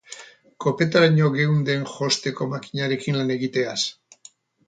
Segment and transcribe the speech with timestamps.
[0.63, 3.77] Kopetaraino geunden josteko makinarekin lan egiteaz.